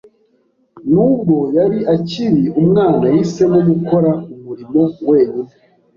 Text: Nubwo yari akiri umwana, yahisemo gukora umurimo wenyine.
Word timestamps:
Nubwo 0.91 1.35
yari 1.57 1.79
akiri 1.95 2.43
umwana, 2.59 3.03
yahisemo 3.11 3.57
gukora 3.69 4.11
umurimo 4.35 4.81
wenyine. 5.09 5.53